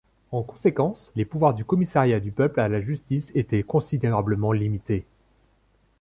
[0.31, 5.05] En conséquence, les pouvoirs du Commissariat du peuple à la justice étaient considérablement limités.